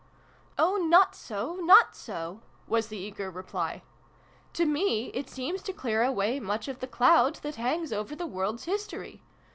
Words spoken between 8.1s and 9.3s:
the world's history.